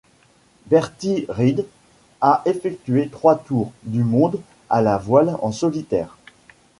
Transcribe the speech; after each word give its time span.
Bertie 0.65 1.27
Reed 1.29 1.67
a 2.21 2.41
effectué 2.47 3.09
trois 3.09 3.35
tours 3.35 3.71
du 3.83 4.03
monde 4.03 4.41
à 4.67 4.81
la 4.81 4.97
voile 4.97 5.37
en 5.43 5.51
solitaire. 5.51 6.17